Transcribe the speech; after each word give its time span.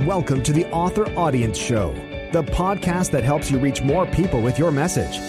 Welcome 0.00 0.42
to 0.42 0.52
the 0.52 0.68
Author 0.72 1.06
Audience 1.16 1.56
Show, 1.56 1.92
the 2.32 2.42
podcast 2.42 3.12
that 3.12 3.22
helps 3.22 3.48
you 3.48 3.60
reach 3.60 3.80
more 3.80 4.06
people 4.06 4.42
with 4.42 4.58
your 4.58 4.72
message. 4.72 5.20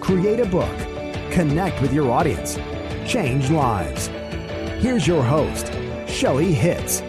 Create 0.00 0.40
a 0.40 0.44
book, 0.44 0.76
connect 1.30 1.80
with 1.80 1.92
your 1.92 2.10
audience, 2.10 2.56
change 3.06 3.48
lives. 3.48 4.08
Here's 4.82 5.06
your 5.06 5.22
host, 5.22 5.72
Shelley 6.08 6.52
Hitz. 6.52 7.00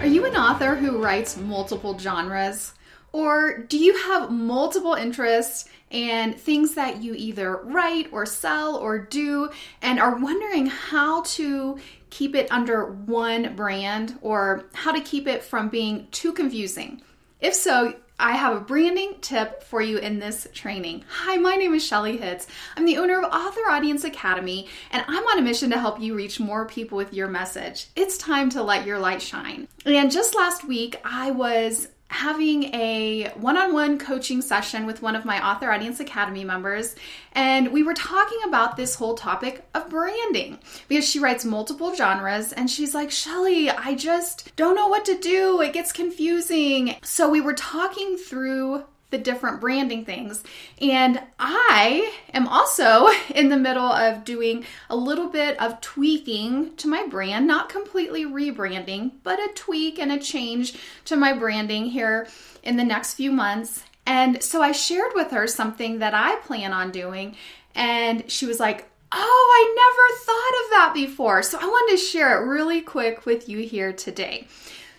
Are 0.00 0.06
you 0.06 0.24
an 0.24 0.34
author 0.34 0.76
who 0.76 1.02
writes 1.02 1.36
multiple 1.36 1.98
genres? 1.98 2.72
Or 3.12 3.58
do 3.58 3.76
you 3.76 3.98
have 3.98 4.30
multiple 4.30 4.94
interests 4.94 5.68
and 5.90 6.34
things 6.40 6.74
that 6.74 7.02
you 7.02 7.14
either 7.14 7.58
write 7.58 8.08
or 8.12 8.24
sell 8.24 8.76
or 8.76 8.98
do 8.98 9.50
and 9.82 10.00
are 10.00 10.16
wondering 10.16 10.66
how 10.66 11.22
to 11.22 11.78
keep 12.14 12.36
it 12.36 12.46
under 12.52 12.84
one 12.84 13.56
brand 13.56 14.16
or 14.22 14.66
how 14.72 14.92
to 14.92 15.00
keep 15.00 15.26
it 15.26 15.42
from 15.42 15.68
being 15.68 16.06
too 16.12 16.32
confusing? 16.32 17.02
If 17.40 17.54
so, 17.54 17.94
I 18.20 18.36
have 18.36 18.56
a 18.56 18.60
branding 18.60 19.16
tip 19.20 19.64
for 19.64 19.82
you 19.82 19.98
in 19.98 20.20
this 20.20 20.46
training. 20.54 21.04
Hi, 21.08 21.36
my 21.38 21.56
name 21.56 21.74
is 21.74 21.84
Shelley 21.84 22.16
Hitz. 22.16 22.46
I'm 22.76 22.86
the 22.86 22.98
owner 22.98 23.18
of 23.18 23.24
Author 23.24 23.68
Audience 23.68 24.04
Academy, 24.04 24.68
and 24.92 25.04
I'm 25.08 25.26
on 25.26 25.40
a 25.40 25.42
mission 25.42 25.70
to 25.70 25.80
help 25.80 26.00
you 26.00 26.14
reach 26.14 26.38
more 26.38 26.66
people 26.66 26.96
with 26.96 27.12
your 27.12 27.26
message. 27.26 27.88
It's 27.96 28.16
time 28.16 28.48
to 28.50 28.62
let 28.62 28.86
your 28.86 29.00
light 29.00 29.20
shine. 29.20 29.66
And 29.84 30.12
just 30.12 30.36
last 30.36 30.62
week, 30.62 31.00
I 31.04 31.32
was 31.32 31.88
having 32.08 32.64
a 32.74 33.30
one 33.34 33.56
on 33.56 33.72
one 33.72 33.98
coaching 33.98 34.40
session 34.40 34.86
with 34.86 35.02
one 35.02 35.16
of 35.16 35.24
my 35.24 35.44
Author 35.44 35.70
Audience 35.70 36.00
Academy 36.00 36.44
members, 36.44 36.94
and 37.32 37.72
we 37.72 37.82
were 37.82 37.94
talking 37.94 38.38
about 38.46 38.76
this 38.76 38.94
whole 38.94 39.14
topic 39.14 39.66
of 39.74 39.90
branding 39.90 40.58
because 40.88 41.08
she 41.08 41.18
writes 41.18 41.44
multiple 41.44 41.94
genres 41.94 42.52
and 42.52 42.70
she's 42.70 42.94
like, 42.94 43.10
Shelley, 43.10 43.70
I 43.70 43.94
just 43.94 44.54
don't 44.56 44.76
know 44.76 44.88
what 44.88 45.04
to 45.06 45.18
do. 45.18 45.60
It 45.60 45.72
gets 45.72 45.92
confusing. 45.92 46.96
So 47.02 47.28
we 47.28 47.40
were 47.40 47.54
talking 47.54 48.16
through 48.16 48.84
the 49.14 49.22
different 49.22 49.60
branding 49.60 50.04
things. 50.04 50.42
And 50.82 51.22
I 51.38 52.12
am 52.32 52.48
also 52.48 53.06
in 53.34 53.48
the 53.48 53.56
middle 53.56 53.86
of 53.86 54.24
doing 54.24 54.64
a 54.90 54.96
little 54.96 55.28
bit 55.28 55.60
of 55.60 55.80
tweaking 55.80 56.74
to 56.76 56.88
my 56.88 57.06
brand, 57.06 57.46
not 57.46 57.68
completely 57.68 58.24
rebranding, 58.24 59.12
but 59.22 59.38
a 59.38 59.52
tweak 59.54 60.00
and 60.00 60.10
a 60.10 60.18
change 60.18 60.74
to 61.04 61.14
my 61.14 61.32
branding 61.32 61.86
here 61.86 62.26
in 62.64 62.76
the 62.76 62.82
next 62.82 63.14
few 63.14 63.30
months. 63.30 63.84
And 64.04 64.42
so 64.42 64.60
I 64.60 64.72
shared 64.72 65.12
with 65.14 65.30
her 65.30 65.46
something 65.46 66.00
that 66.00 66.12
I 66.12 66.34
plan 66.40 66.72
on 66.72 66.90
doing, 66.90 67.36
and 67.74 68.28
she 68.28 68.46
was 68.46 68.58
like, 68.58 68.90
Oh, 69.16 69.16
I 69.54 69.74
never 69.76 70.24
thought 70.24 70.64
of 70.64 70.70
that 70.70 71.06
before. 71.06 71.44
So 71.44 71.56
I 71.60 71.66
wanted 71.66 71.96
to 71.96 72.04
share 72.04 72.42
it 72.42 72.48
really 72.48 72.80
quick 72.80 73.24
with 73.26 73.48
you 73.48 73.58
here 73.58 73.92
today. 73.92 74.48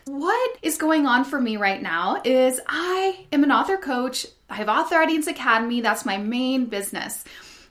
What 0.08 0.60
is 0.62 0.78
going 0.78 1.08
on 1.08 1.24
for 1.26 1.42
me 1.42 1.58
right 1.58 1.82
now 1.82 2.22
is 2.24 2.62
I 2.68 3.26
am 3.32 3.44
an 3.44 3.52
author 3.52 3.78
coach. 3.78 4.28
I 4.48 4.54
have 4.58 4.70
Author 4.70 4.98
Audience 4.98 5.26
Academy, 5.26 5.82
that's 5.82 6.06
my 6.06 6.18
main 6.18 6.68
business. 6.68 7.24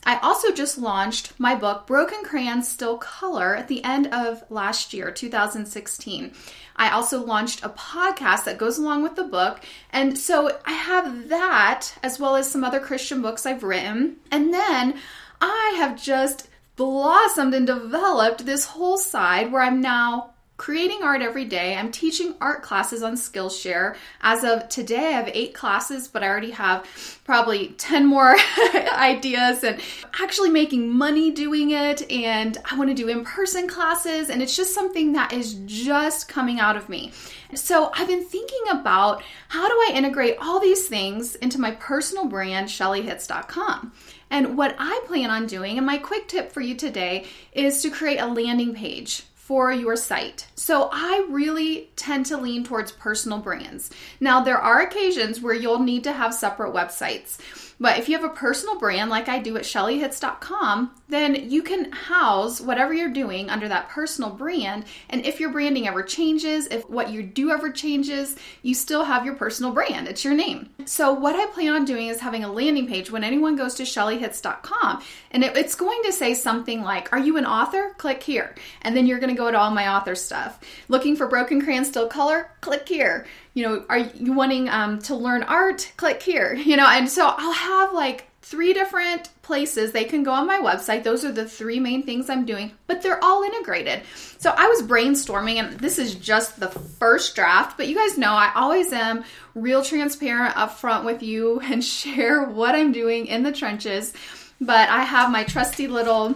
I 0.05 0.19
also 0.19 0.53
just 0.53 0.77
launched 0.77 1.39
my 1.39 1.55
book, 1.55 1.87
Broken 1.87 2.25
Crayons 2.25 2.69
Still 2.69 2.99
Color, 2.99 3.55
at 3.55 3.69
the 3.69 3.85
end 3.85 4.09
of 4.09 4.43
last 4.51 4.93
year, 4.93 5.13
2016. 5.13 6.33
I 6.75 6.91
also 6.91 7.25
launched 7.25 7.65
a 7.65 7.69
podcast 7.69 8.45
that 8.47 8.59
goes 8.59 8.79
along 8.79 9.05
with 9.05 9.15
the 9.15 9.23
book. 9.23 9.61
And 9.91 10.19
so 10.19 10.59
I 10.67 10.73
have 10.73 11.29
that 11.29 11.93
as 12.03 12.19
well 12.19 12.35
as 12.35 12.51
some 12.51 12.65
other 12.65 12.81
Christian 12.81 13.23
books 13.23 13.47
I've 13.47 13.63
written. 13.63 14.17
And 14.33 14.53
then 14.53 14.99
I 15.41 15.75
have 15.77 16.03
just 16.03 16.49
blossomed 16.75 17.55
and 17.55 17.69
developed 17.69 18.45
this 18.45 18.67
whole 18.67 18.99
side 18.99 19.53
where 19.53 19.63
I'm 19.63 19.81
now 19.81 20.34
creating 20.57 21.03
art 21.03 21.21
every 21.21 21.45
day. 21.45 21.75
I'm 21.75 21.91
teaching 21.91 22.35
art 22.41 22.63
classes 22.63 23.03
on 23.03 23.15
Skillshare. 23.15 23.97
As 24.21 24.45
of 24.45 24.69
today, 24.69 25.09
I 25.09 25.13
have 25.13 25.29
eight 25.35 25.53
classes, 25.53 26.07
but 26.07 26.23
I 26.23 26.29
already 26.29 26.53
have 26.53 26.87
probably 27.25 27.69
10 27.69 28.07
more 28.07 28.37
ideas 28.93 29.65
and 29.65 29.81
actually 30.21 30.51
making 30.51 30.91
money 30.91 31.33
doing 31.33 31.71
it. 31.71 32.11
And 32.11 32.57
I 32.71 32.77
want 32.77 32.91
to 32.91 32.95
do 32.95 33.09
in 33.09 33.25
person 33.25 33.67
classes, 33.67 34.31
and 34.31 34.41
it's 34.41 34.57
just 34.57 34.75
something 34.75 35.13
that 35.15 35.33
is 35.33 35.55
just 35.67 36.29
coming 36.29 36.61
out 36.61 36.77
of 36.77 36.89
me. 36.89 37.13
So 37.55 37.91
I've 37.95 38.09
been 38.09 38.25
thinking 38.25 38.63
about 38.71 39.23
how 39.49 39.69
do 39.69 39.75
I 39.75 39.93
integrate 39.95 40.37
all 40.41 40.61
these 40.61 40.87
things 40.87 41.35
into 41.37 41.61
my 41.61 41.73
personal 41.73 42.27
brand, 42.27 42.69
shelleyhitz.com. 42.69 43.93
And 44.31 44.57
what 44.57 44.75
I 44.79 45.01
plan 45.07 45.31
on 45.31 45.47
doing, 45.47 45.79
and 45.79 45.87
my 45.87 45.99
quick 45.99 46.29
tip 46.29 46.53
for 46.53 46.61
you 46.61 46.75
today, 46.75 47.27
is 47.53 47.83
to 47.83 47.91
create 47.91 48.19
a 48.19 48.27
landing 48.27 48.75
page 48.75 49.25
for 49.45 49.71
your 49.71 49.95
site. 49.95 50.47
So 50.55 50.89
I 50.91 51.27
really 51.29 51.91
tend 51.97 52.25
to 52.27 52.39
lean 52.39 52.65
towards 52.65 52.93
personal 52.93 53.41
brands. 53.41 53.91
Now, 54.19 54.41
there 54.43 54.57
are 54.57 54.81
occasions 54.81 55.43
where 55.43 55.53
you'll 55.53 55.81
need 55.81 56.05
to 56.05 56.15
have 56.15 56.33
separate 56.33 56.73
websites. 56.73 57.39
But 57.85 57.99
if 57.99 58.09
you 58.09 58.17
have 58.17 58.25
a 58.25 58.35
personal 58.35 58.79
brand 58.79 59.11
like 59.11 59.29
I 59.29 59.39
do 59.41 59.59
at 59.59 59.65
shelleyhitz.com, 59.65 60.91
then 61.11 61.51
you 61.51 61.63
can 61.63 61.93
house 61.93 62.59
whatever 62.59 62.95
you're 62.95 63.13
doing 63.13 63.51
under 63.51 63.69
that 63.69 63.91
personal 63.91 64.31
brand. 64.31 64.87
And 65.11 65.27
if 65.27 65.39
your 65.39 65.51
branding 65.51 65.87
ever 65.87 66.03
changes, 66.03 66.67
if 66.69 66.89
what 66.89 67.11
you 67.11 67.23
do 67.23 67.51
ever 67.51 67.71
changes, 67.71 68.37
you 68.63 68.73
still 68.73 69.05
have 69.05 69.27
your 69.27 69.35
personal 69.35 69.71
brand. 69.71 70.09
It's 70.09 70.25
your 70.25 70.33
name. 70.33 70.71
So, 70.87 71.13
what 71.13 71.37
I 71.37 71.45
plan 71.53 71.75
on 71.75 71.85
doing 71.85 72.09
is 72.09 72.21
having 72.21 72.43
a 72.43 72.51
landing 72.51 72.87
page 72.87 73.11
when 73.11 73.23
anyone 73.23 73.55
goes 73.55 73.75
to 73.75 73.83
shelleyhitz.com 73.83 75.03
and 75.33 75.45
it, 75.45 75.55
it's 75.55 75.75
going 75.75 76.01
to 76.05 76.13
say 76.13 76.33
something 76.33 76.81
like, 76.81 77.13
Are 77.13 77.19
you 77.19 77.37
an 77.37 77.45
author? 77.45 77.95
Click 77.99 78.23
here. 78.23 78.55
And 78.81 78.97
then 78.97 79.07
you're 79.07 79.21
going 79.21 79.35
to 79.35 79.39
go 79.39 79.51
to 79.51 79.59
all 79.59 79.71
my 79.71 79.89
author 79.89 80.15
stuff. 80.15 80.59
Looking 80.89 81.17
for 81.17 81.27
Broken 81.27 81.61
Crayons 81.61 81.89
Still 81.89 82.09
Color? 82.09 82.49
Click 82.65 82.89
here 82.89 83.27
you 83.55 83.63
know, 83.63 83.85
are 83.89 83.99
you 83.99 84.33
wanting 84.33 84.69
um, 84.69 84.99
to 85.03 85.15
learn 85.15 85.45
art? 85.45 85.93
Click 85.97 86.23
here, 86.23 86.55
you 86.67 86.77
know, 86.77 86.87
and 86.87 87.09
so 87.09 87.33
I'll 87.37 87.53
have 87.53 87.93
like 87.95 88.29
three 88.43 88.75
different 88.75 89.31
places 89.41 89.93
they 89.93 90.05
can 90.05 90.23
go 90.23 90.33
on 90.33 90.47
my 90.47 90.59
website. 90.59 91.03
Those 91.03 91.25
are 91.25 91.33
the 91.33 91.49
three 91.49 91.81
main 91.81 92.03
things 92.03 92.29
I'm 92.29 92.45
doing, 92.45 92.73
but 92.87 93.01
they're 93.01 93.23
all 93.25 93.43
integrated. 93.43 94.03
So 94.39 94.53
I 94.55 94.67
was 94.67 94.83
brainstorming, 94.83 95.57
and 95.57 95.79
this 95.79 95.99
is 95.99 96.15
just 96.15 96.61
the 96.61 96.69
first 96.69 97.35
draft, 97.35 97.79
but 97.79 97.89
you 97.89 97.97
guys 97.97 98.19
know 98.19 98.33
I 98.33 98.53
always 98.55 98.93
am 98.93 99.25
real 99.55 99.83
transparent 99.83 100.57
upfront 100.57 101.05
with 101.05 101.23
you 101.23 101.61
and 101.65 101.83
share 101.83 102.45
what 102.45 102.75
I'm 102.75 102.93
doing 102.93 103.27
in 103.27 103.45
the 103.45 103.53
trenches. 103.53 104.13
But 104.61 104.89
I 104.89 105.03
have 105.03 105.31
my 105.31 105.45
trusty 105.45 105.89
little 105.89 106.35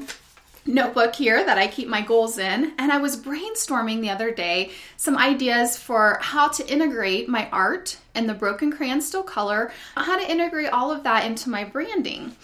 notebook 0.69 1.15
here 1.15 1.45
that 1.45 1.59
I 1.59 1.67
keep 1.67 1.89
my 1.89 2.03
goals 2.03 2.39
in. 2.39 2.73
And 2.79 2.93
I 2.93 2.99
was 2.99 3.21
brainstorming 3.21 4.01
the 4.01 4.11
other 4.11 4.31
day 4.31 4.71
some 4.97 5.17
ideas 5.17 5.77
for 5.77 6.19
how 6.21 6.49
to 6.49 6.73
integrate 6.73 7.29
my 7.29 7.49
art 7.51 7.97
and 8.15 8.29
the 8.29 8.34
Broken 8.34 8.71
Crayons 8.71 9.06
Still 9.06 9.23
Color, 9.23 9.73
how 9.97 10.19
to 10.19 10.31
integrate 10.31 10.71
all 10.71 10.93
of 10.93 11.03
that 11.03 11.25
into 11.25 11.51
my 11.51 11.65
branding. 11.65 12.37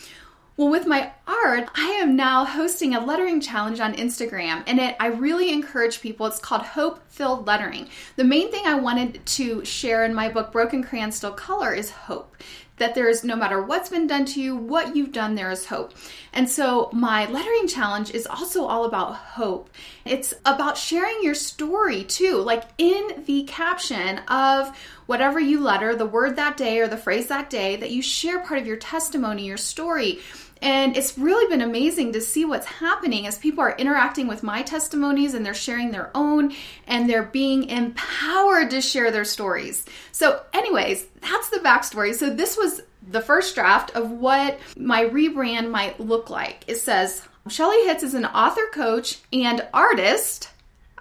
Well, 0.56 0.68
with 0.68 0.86
my 0.86 1.12
art, 1.26 1.68
I 1.74 1.98
am 2.02 2.16
now 2.16 2.44
hosting 2.44 2.94
a 2.94 3.04
lettering 3.04 3.40
challenge 3.40 3.80
on 3.80 3.94
Instagram, 3.94 4.62
and 4.66 4.78
it 4.78 4.96
I 5.00 5.06
really 5.06 5.52
encourage 5.52 6.00
people. 6.00 6.26
It's 6.26 6.38
called 6.38 6.62
Hope 6.62 7.00
Filled 7.08 7.46
Lettering. 7.46 7.88
The 8.16 8.24
main 8.24 8.50
thing 8.50 8.66
I 8.66 8.74
wanted 8.74 9.24
to 9.26 9.64
share 9.64 10.04
in 10.04 10.14
my 10.14 10.28
book 10.28 10.52
Broken 10.52 10.82
Crayons 10.82 11.16
Still 11.16 11.32
Color 11.32 11.74
is 11.74 11.90
hope 11.90 12.36
that 12.76 12.94
there 12.94 13.08
is 13.08 13.22
no 13.22 13.36
matter 13.36 13.62
what's 13.62 13.88
been 13.88 14.06
done 14.06 14.24
to 14.24 14.40
you, 14.40 14.56
what 14.56 14.96
you've 14.96 15.12
done, 15.12 15.34
there 15.34 15.50
is 15.50 15.66
hope. 15.66 15.92
And 16.32 16.50
so 16.50 16.90
my 16.92 17.26
lettering 17.26 17.68
challenge 17.68 18.10
is 18.10 18.26
also 18.26 18.64
all 18.64 18.84
about 18.84 19.14
hope. 19.14 19.70
It's 20.04 20.34
about 20.44 20.76
sharing 20.76 21.22
your 21.22 21.36
story 21.36 22.02
too, 22.02 22.38
like 22.38 22.64
in 22.78 23.22
the 23.26 23.44
caption 23.44 24.18
of 24.26 24.76
whatever 25.06 25.38
you 25.38 25.60
letter, 25.60 25.94
the 25.94 26.06
word 26.06 26.34
that 26.36 26.56
day 26.56 26.80
or 26.80 26.88
the 26.88 26.96
phrase 26.96 27.28
that 27.28 27.48
day, 27.48 27.76
that 27.76 27.92
you 27.92 28.02
share 28.02 28.40
part 28.40 28.58
of 28.58 28.66
your 28.66 28.76
testimony, 28.76 29.46
your 29.46 29.56
story 29.56 30.18
and 30.64 30.96
it's 30.96 31.18
really 31.18 31.46
been 31.50 31.60
amazing 31.60 32.14
to 32.14 32.22
see 32.22 32.46
what's 32.46 32.64
happening 32.64 33.26
as 33.26 33.36
people 33.36 33.62
are 33.62 33.76
interacting 33.76 34.26
with 34.26 34.42
my 34.42 34.62
testimonies 34.62 35.34
and 35.34 35.44
they're 35.44 35.52
sharing 35.52 35.90
their 35.90 36.10
own 36.14 36.54
and 36.86 37.08
they're 37.08 37.22
being 37.22 37.68
empowered 37.68 38.70
to 38.70 38.80
share 38.80 39.10
their 39.10 39.26
stories. 39.26 39.84
So, 40.10 40.40
anyways, 40.54 41.04
that's 41.20 41.50
the 41.50 41.58
backstory. 41.58 42.14
So, 42.14 42.30
this 42.30 42.56
was 42.56 42.80
the 43.06 43.20
first 43.20 43.54
draft 43.54 43.90
of 43.90 44.10
what 44.10 44.58
my 44.74 45.04
rebrand 45.04 45.70
might 45.70 46.00
look 46.00 46.30
like. 46.30 46.64
It 46.66 46.76
says, 46.76 47.20
Shelley 47.46 47.84
Hitz 47.84 48.02
is 48.02 48.14
an 48.14 48.24
author, 48.24 48.66
coach, 48.72 49.20
and 49.34 49.66
artist. 49.74 50.48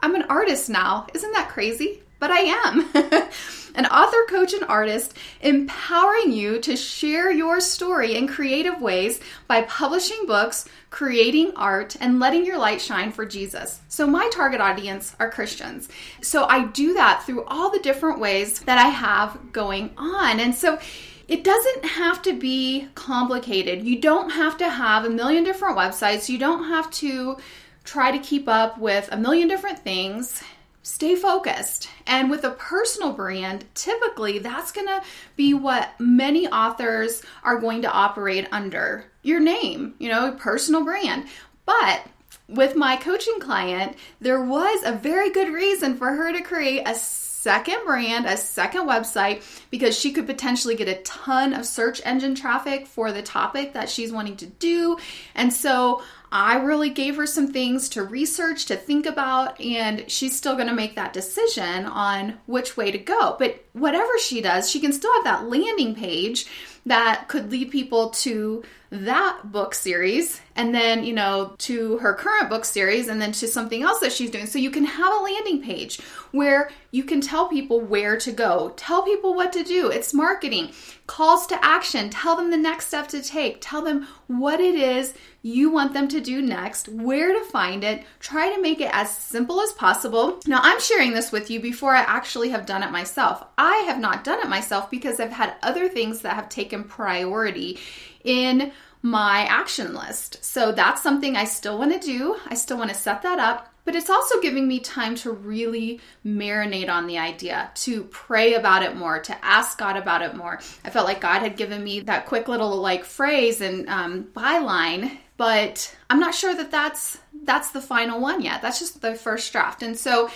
I'm 0.02 0.14
an 0.16 0.24
artist 0.24 0.70
now. 0.70 1.08
Isn't 1.14 1.32
that 1.32 1.48
crazy? 1.48 2.04
But 2.20 2.32
I 2.32 2.40
am. 2.40 3.30
an 3.76 3.86
author, 3.88 4.26
coach, 4.30 4.54
and 4.54 4.64
artist, 4.66 5.18
empowering 5.42 6.32
you 6.32 6.60
to 6.60 6.76
share 6.76 7.32
your 7.32 7.60
story 7.60 8.16
in 8.16 8.28
creative 8.28 8.80
ways 8.82 9.20
by 9.48 9.64
publishing 9.64 10.26
books, 10.26 10.66
creating 10.90 11.54
art, 11.56 11.96
and 12.00 12.20
letting 12.20 12.46
your 12.46 12.58
light 12.58 12.82
shine 12.82 13.12
for 13.12 13.26
Jesus. 13.26 13.80
So, 13.88 14.06
my 14.06 14.30
target 14.34 14.62
audience 14.62 15.16
are 15.20 15.32
Christians. 15.32 15.90
So, 16.22 16.46
I 16.46 16.66
do 16.68 16.94
that 16.94 17.24
through 17.26 17.44
all 17.46 17.70
the 17.70 17.80
different 17.80 18.20
ways 18.20 18.60
that 18.62 18.78
I 18.78 18.90
have 18.90 19.52
going 19.52 19.92
on. 19.98 20.40
And 20.40 20.54
so, 20.54 20.80
it 21.28 21.44
doesn't 21.44 21.86
have 21.86 22.22
to 22.24 22.38
be 22.38 22.90
complicated. 22.96 23.84
You 23.84 24.02
don't 24.02 24.30
have 24.30 24.58
to 24.58 24.70
have 24.70 25.06
a 25.06 25.10
million 25.10 25.44
different 25.44 25.78
websites. 25.78 26.30
You 26.30 26.38
don't 26.38 26.66
have 26.66 26.92
to 26.92 27.38
try 27.84 28.12
to 28.12 28.20
keep 28.20 28.48
up 28.48 28.78
with 28.78 29.10
a 29.12 29.18
million 29.18 29.48
different 29.48 29.80
things 29.80 30.44
stay 30.84 31.16
focused. 31.16 31.90
And 32.06 32.30
with 32.30 32.44
a 32.44 32.52
personal 32.52 33.14
brand, 33.14 33.66
typically 33.74 34.40
that's 34.40 34.72
going 34.72 34.88
to 34.88 35.02
be 35.36 35.54
what 35.54 35.90
many 36.00 36.48
authors 36.48 37.24
are 37.44 37.60
going 37.60 37.82
to 37.82 37.92
operate 37.92 38.48
under 38.52 39.06
your 39.24 39.40
name, 39.40 39.96
you 39.98 40.10
know, 40.10 40.34
personal 40.34 40.84
brand. 40.84 41.26
But 41.66 42.06
with 42.50 42.76
my 42.76 42.98
coaching 42.98 43.40
client, 43.40 43.96
there 44.20 44.44
was 44.44 44.84
a 44.84 44.92
very 44.92 45.32
good 45.32 45.52
reason 45.52 45.96
for 45.96 46.08
her 46.08 46.34
to 46.34 46.42
create 46.42 46.84
a 46.86 46.94
second 46.94 47.86
brand, 47.86 48.26
a 48.26 48.38
second 48.38 48.88
website, 48.88 49.44
because 49.70 49.98
she 49.98 50.12
could 50.12 50.28
potentially 50.28 50.76
get 50.76 50.88
a 50.88 51.02
ton 51.04 51.54
of 51.54 51.66
search 51.66 52.02
engine 52.06 52.36
traffic 52.36 52.88
for 52.88 53.12
the 53.12 53.22
topic 53.22 53.74
that 53.74 53.90
she's 53.90 54.12
wanting 54.12 54.38
to 54.38 54.46
do. 54.46 54.98
And 55.36 55.52
so 55.52 56.02
I 56.36 56.56
really 56.56 56.90
gave 56.90 57.16
her 57.18 57.28
some 57.28 57.54
things 57.54 57.88
to 57.90 58.04
research, 58.04 58.66
to 58.66 58.76
think 58.76 59.06
about, 59.06 59.62
and 59.62 60.10
she's 60.10 60.36
still 60.36 60.56
going 60.56 60.68
to 60.68 60.74
make 60.74 60.96
that 60.96 61.14
decision 61.14 61.86
on 61.86 62.40
which 62.48 62.76
way 62.76 62.90
to 62.90 62.98
go. 62.98 63.36
But 63.38 63.64
whatever 63.74 64.18
she 64.18 64.42
does, 64.42 64.68
she 64.68 64.80
can 64.80 64.92
still 64.92 65.14
have 65.14 65.26
that 65.26 65.48
landing 65.48 65.94
page 65.94 66.48
that 66.88 67.28
could 67.28 67.52
lead 67.52 67.70
people 67.70 68.10
to 68.10 68.64
that 68.94 69.52
book 69.52 69.74
series 69.74 70.40
and 70.56 70.74
then, 70.74 71.04
you 71.04 71.14
know, 71.14 71.56
to 71.58 71.98
her 71.98 72.14
current 72.14 72.48
book 72.48 72.64
series 72.64 73.08
and 73.08 73.20
then 73.20 73.32
to 73.32 73.48
something 73.48 73.82
else 73.82 74.00
that 74.02 74.12
she's 74.12 74.30
doing. 74.30 74.46
So 74.46 74.60
you 74.60 74.70
can 74.70 74.86
have 74.86 75.14
a 75.14 75.24
landing 75.24 75.64
page 75.64 76.00
where 76.32 76.70
you 76.92 77.04
can 77.04 77.20
tell 77.20 77.50
people 77.50 77.82
where 77.82 78.18
to 78.18 78.32
go, 78.32 78.72
tell 78.78 79.04
people 79.04 79.34
what 79.34 79.52
to 79.54 79.64
do. 79.64 79.90
It's 79.90 80.14
marketing, 80.14 80.72
calls 81.08 81.48
to 81.48 81.66
action, 81.66 82.12
tell 82.12 82.36
them 82.36 82.52
the 82.52 82.58
next 82.58 82.88
step 82.88 83.08
to 83.10 83.22
take, 83.22 83.58
tell 83.62 83.82
them 83.82 84.08
what 84.28 84.60
it 84.60 84.76
is 84.76 85.16
you 85.46 85.72
want 85.72 85.94
them 85.94 86.08
to 86.08 86.22
do 86.22 86.42
next, 86.42 86.88
where 86.88 87.34
to 87.34 87.44
find 87.46 87.84
it. 87.84 88.06
Try 88.22 88.54
to 88.54 88.62
make 88.62 88.80
it 88.80 88.90
as 88.94 89.16
simple 89.16 89.60
as 89.60 89.74
possible. 89.74 90.40
Now, 90.48 90.62
I'm 90.64 90.80
sharing 90.80 91.12
this 91.12 91.34
with 91.34 91.52
you 91.52 91.60
before 91.60 91.94
I 91.94 92.00
actually 92.00 92.50
have 92.50 92.66
done 92.66 92.82
it 92.82 92.92
myself. 92.92 93.44
I 93.58 93.76
have 93.88 94.00
not 94.00 94.24
done 94.24 94.40
it 94.40 94.48
myself 94.48 94.90
because 94.90 95.20
I've 95.20 95.34
had 95.34 95.56
other 95.62 95.90
things 95.90 96.22
that 96.22 96.36
have 96.36 96.48
taken 96.48 96.86
priority 96.86 97.78
in 98.24 98.72
my 99.02 99.42
action 99.50 99.94
list. 99.94 100.44
So 100.44 100.72
that's 100.72 101.04
something 101.04 101.36
I 101.36 101.44
still 101.44 101.78
want 101.78 101.92
to 101.94 102.00
do. 102.00 102.38
I 102.48 102.56
still 102.56 102.78
want 102.78 102.90
to 102.90 102.96
set 102.96 103.22
that 103.24 103.38
up. 103.38 103.70
But 103.86 103.96
it's 103.96 104.10
also 104.10 104.40
giving 104.40 104.66
me 104.66 104.80
time 104.80 105.16
to 105.16 105.32
really 105.32 106.00
marinate 106.26 106.90
on 106.90 107.06
the 107.06 107.18
idea, 107.18 107.70
to 107.76 108.06
pray 108.06 108.54
about 108.54 108.82
it 108.82 108.96
more, 108.96 109.20
to 109.20 109.46
ask 109.46 109.78
God 109.78 109.98
about 109.98 110.22
it 110.22 110.36
more. 110.36 110.62
I 110.86 110.90
felt 110.90 111.06
like 111.06 111.20
God 111.20 111.42
had 111.42 111.58
given 111.58 111.84
me 111.84 112.00
that 112.02 112.26
quick 112.26 112.48
little 112.48 112.78
like 112.78 113.04
phrase 113.04 113.60
and 113.60 113.90
um, 113.90 114.24
byline, 114.34 115.18
but 115.36 115.94
I'm 116.10 116.22
not 116.22 116.34
sure 116.34 116.56
that 116.56 116.72
that's 116.72 117.18
that's 117.44 117.72
the 117.72 117.82
final 117.82 118.22
one 118.22 118.42
yet. 118.42 118.62
That's 118.62 118.80
just 118.80 119.02
the 119.02 119.16
first 119.16 119.52
draft, 119.52 119.84
and 119.84 119.98
so 119.98 120.30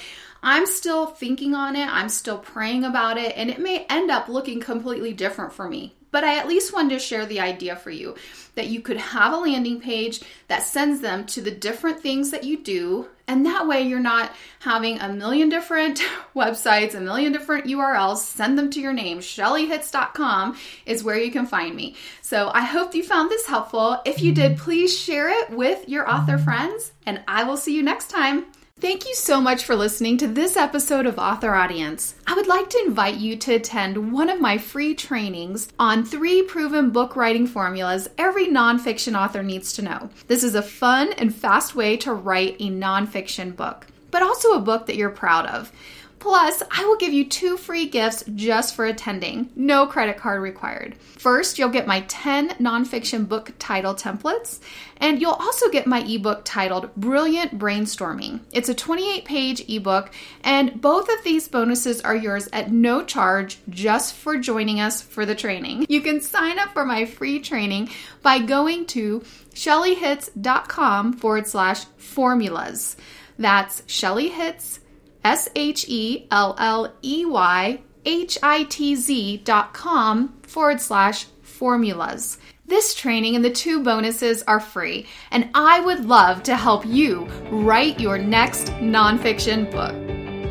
I'm 0.44 0.66
still 0.66 1.06
thinking 1.06 1.56
on 1.56 1.78
it. 1.78 1.88
I'm 1.88 2.10
still 2.10 2.40
praying 2.40 2.84
about 2.84 3.18
it, 3.18 3.32
and 3.38 3.50
it 3.50 3.60
may 3.60 3.86
end 3.90 4.12
up 4.12 4.28
looking 4.28 4.60
completely 4.60 5.14
different 5.14 5.54
for 5.54 5.70
me 5.70 5.97
but 6.18 6.24
I 6.24 6.40
at 6.40 6.48
least 6.48 6.74
wanted 6.74 6.96
to 6.96 7.00
share 7.00 7.28
the 7.28 7.42
idea 7.42 7.76
for 7.76 7.92
you 7.92 8.16
that 8.56 8.66
you 8.66 8.82
could 8.82 8.98
have 8.98 9.34
a 9.34 9.38
landing 9.38 9.80
page 9.80 10.20
that 10.48 10.64
sends 10.64 11.00
them 11.00 11.28
to 11.28 11.42
the 11.42 11.52
different 11.52 12.00
things 12.00 12.32
that 12.32 12.44
you 12.44 12.58
do. 12.58 13.08
And 13.28 13.46
that 13.46 13.68
way 13.68 13.84
you're 13.84 14.00
not 14.00 14.32
having 14.62 15.00
a 15.00 15.14
million 15.14 15.48
different 15.48 16.02
websites, 16.36 16.96
a 16.96 17.00
million 17.00 17.34
different 17.34 17.66
URLs, 17.66 18.18
send 18.18 18.58
them 18.58 18.72
to 18.72 18.82
your 18.82 18.94
name. 18.94 19.20
ShelleyHitz.com 19.20 20.58
is 20.88 21.04
where 21.04 21.20
you 21.20 21.30
can 21.30 21.46
find 21.46 21.76
me. 21.76 21.96
So 22.24 22.50
I 22.52 22.62
hope 22.62 22.96
you 22.96 23.04
found 23.04 23.30
this 23.30 23.46
helpful. 23.46 24.02
If 24.04 24.24
you 24.24 24.34
did, 24.34 24.58
please 24.58 24.98
share 24.98 25.30
it 25.30 25.52
with 25.52 25.88
your 25.88 26.10
author 26.10 26.40
friends, 26.40 26.94
and 27.06 27.22
I 27.28 27.44
will 27.44 27.58
see 27.58 27.76
you 27.76 27.84
next 27.84 28.10
time. 28.10 28.48
Thank 28.80 29.08
you 29.08 29.16
so 29.16 29.42
much 29.42 29.66
for 29.66 29.76
listening 29.76 30.18
to 30.18 30.28
this 30.28 30.56
episode 30.56 31.08
of 31.08 31.18
Author 31.18 31.56
Audience. 31.56 32.14
I 32.28 32.36
would 32.36 32.46
like 32.46 32.70
to 32.70 32.84
invite 32.86 33.16
you 33.16 33.36
to 33.36 33.56
attend 33.56 34.12
one 34.12 34.30
of 34.30 34.40
my 34.40 34.60
free 34.60 34.94
trainings 34.94 35.68
on 35.80 36.06
three 36.06 36.44
proven 36.44 36.92
book 36.92 37.16
writing 37.16 37.48
formulas 37.48 38.08
every 38.20 38.46
nonfiction 38.46 39.18
author 39.18 39.42
needs 39.42 39.74
to 39.74 39.82
know. 39.82 40.12
This 40.28 40.44
is 40.44 40.54
a 40.54 40.62
fun 40.62 41.12
and 41.14 41.34
fast 41.34 41.74
way 41.74 41.98
to 41.98 42.14
write 42.14 42.58
a 42.60 42.70
nonfiction 42.70 43.56
book, 43.56 43.88
but 44.12 44.22
also 44.22 44.54
a 44.54 44.62
book 44.62 44.86
that 44.86 44.96
you're 44.96 45.10
proud 45.10 45.48
of. 45.48 45.72
Plus, 46.20 46.64
I 46.72 46.84
will 46.86 46.98
give 46.98 47.14
you 47.14 47.28
two 47.28 47.58
free 47.58 47.88
gifts 47.88 48.24
just 48.34 48.76
for 48.76 48.86
attending. 48.86 49.52
No 49.56 49.86
credit 49.86 50.18
card 50.18 50.42
required. 50.42 50.96
First, 51.00 51.60
you'll 51.60 51.70
get 51.70 51.86
my 51.86 52.02
10 52.08 52.50
nonfiction 52.56 53.28
book 53.28 53.54
title 53.60 53.94
templates, 53.94 54.60
and 54.98 55.22
you'll 55.22 55.32
also 55.34 55.70
get 55.70 55.86
my 55.86 56.00
ebook 56.02 56.42
titled 56.44 56.94
Brilliant 56.96 57.60
Brainstorming. 57.60 58.40
It's 58.52 58.70
a 58.70 58.74
28 58.74 59.26
page 59.26 59.70
ebook, 59.70 60.12
and 60.44 60.82
both 60.82 61.08
of 61.10 61.24
these 61.24 61.48
bonuses 61.48 62.02
are 62.02 62.16
yours 62.16 62.50
at 62.52 62.72
no 62.72 63.04
charge 63.04 63.60
just 63.70 64.16
for 64.16 64.38
joining 64.38 64.80
us 64.80 65.02
for 65.02 65.26
the 65.26 65.36
training. 65.36 65.86
You 65.88 66.02
can 66.02 66.22
sign 66.22 66.58
up 66.58 66.74
for 66.74 66.86
my 66.86 67.06
free 67.06 67.40
training 67.40 67.90
by 68.24 68.40
going 68.40 68.88
to 68.88 69.22
shelleyhitz.com 69.54 71.14
forward 71.14 71.48
slash 71.48 71.86
formulas. 71.98 72.98
That's 73.38 73.82
shelleyhitz.com 73.82 74.87
S 75.28 75.50
H 75.56 75.86
E 75.90 76.26
L 76.32 76.56
L 76.58 76.94
E 77.02 77.26
Y 77.26 77.82
H 78.06 78.38
I 78.42 78.64
T 78.64 78.96
Z 78.96 79.42
dot 79.44 79.74
com 79.74 80.34
forward 80.44 80.80
slash 80.80 81.26
formulas. 81.42 82.38
This 82.66 82.96
training 82.96 83.36
and 83.36 83.44
the 83.44 83.50
two 83.50 83.84
bonuses 83.84 84.42
are 84.44 84.62
free, 84.62 85.06
and 85.30 85.50
I 85.54 85.82
would 85.82 86.06
love 86.06 86.44
to 86.44 86.56
help 86.56 86.86
you 86.86 87.26
write 87.52 88.00
your 88.00 88.18
next 88.18 88.68
nonfiction 88.80 89.70
book. 89.70 89.96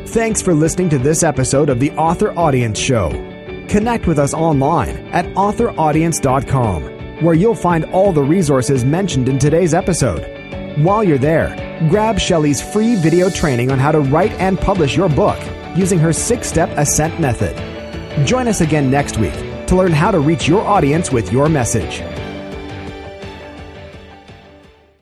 Thanks 0.09 0.43
for 0.43 0.53
listening 0.53 0.89
to 0.89 0.99
this 0.99 1.23
episode 1.23 1.69
of 1.69 1.79
the 1.79 1.91
Author 1.93 2.31
Audience 2.37 2.77
Show. 2.77 3.09
Connect 3.69 4.05
with 4.05 4.19
us 4.19 4.35
online 4.35 4.95
at 5.07 5.25
authoraudience.com, 5.33 7.23
where 7.23 7.35
you'll 7.35 7.55
find 7.55 7.85
all 7.85 8.13
the 8.13 8.21
resources 8.21 8.85
mentioned 8.85 9.27
in 9.27 9.39
today's 9.39 9.73
episode. 9.73 10.77
While 10.77 11.03
you're 11.03 11.17
there, 11.17 11.66
grab 11.89 12.19
Shelley's 12.19 12.61
free 12.61 12.95
video 12.95 13.29
training 13.29 13.71
on 13.71 13.79
how 13.79 13.91
to 13.91 13.99
write 13.99 14.31
and 14.33 14.59
publish 14.59 14.97
your 14.97 15.09
book 15.09 15.39
using 15.75 15.99
her 15.99 16.11
six 16.11 16.47
step 16.47 16.69
ascent 16.77 17.19
method. 17.19 17.55
Join 18.25 18.47
us 18.47 18.61
again 18.61 18.89
next 18.89 19.17
week 19.17 19.35
to 19.67 19.75
learn 19.75 19.91
how 19.91 20.11
to 20.11 20.19
reach 20.19 20.47
your 20.47 20.61
audience 20.61 21.11
with 21.11 21.31
your 21.31 21.47
message. 21.49 22.01